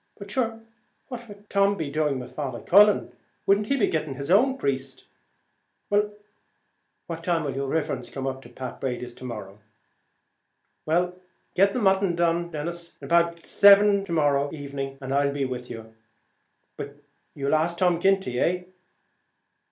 [0.17, 0.59] but shure
[1.09, 3.11] what would Tom be doing with Father Cullen?
[3.45, 5.05] wouldn't he be going to his own priest?
[5.91, 6.11] Well,
[7.05, 9.59] what time will yer riverence come up to Pat Brady's to morrow?"
[10.87, 11.15] "Well,
[11.53, 12.45] get the mutton done
[12.99, 15.93] about seven to morrow evening, and I'll be with you.
[16.77, 16.95] But
[17.35, 18.63] you'll ask Tom Ginty, eh?"